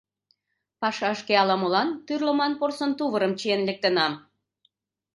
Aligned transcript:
Пашашке 0.81 1.33
ала-молан 1.41 1.89
тӱрлыман 2.05 2.53
порсын 2.59 2.91
тувырым 2.97 3.33
чиен 3.39 3.61
лектынам. 3.67 4.13